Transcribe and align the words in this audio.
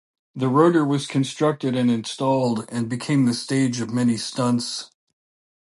The 0.33 0.47
Rotor 0.47 0.83
was 0.83 1.05
constructed 1.05 1.75
and 1.75 1.91
installed, 1.91 2.65
and 2.69 2.89
became 2.89 3.25
the 3.25 3.35
stage 3.35 3.81
of 3.81 3.93
many 3.93 4.17
stunts. 4.17 4.89